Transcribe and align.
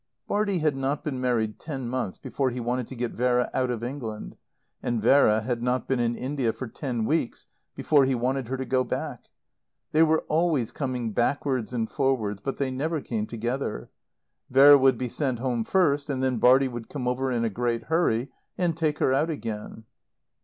Bartie 0.27 0.57
had 0.57 0.75
not 0.75 1.03
been 1.03 1.21
married 1.21 1.59
ten 1.59 1.87
months 1.87 2.17
before 2.17 2.49
he 2.49 2.59
wanted 2.59 2.87
to 2.87 2.95
get 2.95 3.11
Vera 3.11 3.51
out 3.53 3.69
of 3.69 3.83
England; 3.83 4.35
and 4.81 4.99
Vera 4.99 5.41
had 5.41 5.61
not 5.61 5.87
been 5.87 5.99
in 5.99 6.15
India 6.15 6.51
for 6.51 6.65
ten 6.65 7.05
weeks 7.05 7.45
before 7.75 8.05
he 8.05 8.15
wanted 8.15 8.47
her 8.47 8.57
to 8.57 8.65
go 8.65 8.83
back. 8.83 9.25
They 9.91 10.01
were 10.01 10.21
always 10.21 10.71
coming 10.71 11.11
backwards 11.11 11.71
and 11.71 11.87
forwards, 11.87 12.41
but 12.43 12.57
they 12.57 12.71
never 12.71 12.99
came 12.99 13.27
together. 13.27 13.91
Vera 14.49 14.75
would 14.75 14.97
be 14.97 15.07
sent 15.07 15.37
home 15.37 15.63
first, 15.63 16.09
and 16.09 16.23
then 16.23 16.37
Bartie 16.39 16.67
would 16.67 16.89
come 16.89 17.07
over 17.07 17.31
in 17.31 17.43
a 17.45 17.49
great 17.51 17.83
hurry 17.83 18.31
and 18.57 18.75
take 18.75 18.97
her 18.97 19.13
out 19.13 19.29
again. 19.29 19.83